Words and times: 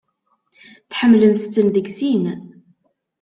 Tḥemmlemt-ten 0.89 1.67
deg 1.75 1.87
sin. 1.97 2.23